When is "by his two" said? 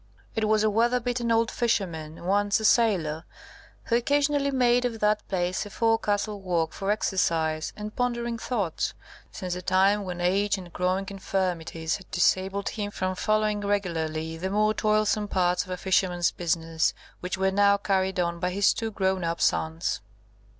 18.39-18.89